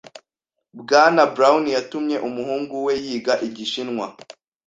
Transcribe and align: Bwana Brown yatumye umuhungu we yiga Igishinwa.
Bwana 0.79 1.21
Brown 1.35 1.63
yatumye 1.75 2.17
umuhungu 2.27 2.73
we 2.85 2.93
yiga 3.05 3.33
Igishinwa. 3.47 4.05